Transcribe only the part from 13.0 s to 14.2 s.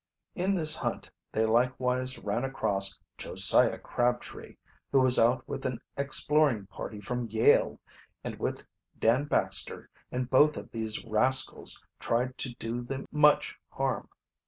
much harm.